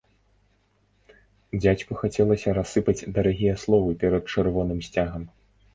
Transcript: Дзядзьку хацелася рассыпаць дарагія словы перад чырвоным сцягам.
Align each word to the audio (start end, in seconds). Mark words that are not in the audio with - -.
Дзядзьку 1.59 1.93
хацелася 2.01 2.57
рассыпаць 2.61 2.99
дарагія 3.19 3.53
словы 3.67 3.91
перад 4.07 4.23
чырвоным 4.37 4.79
сцягам. 4.91 5.23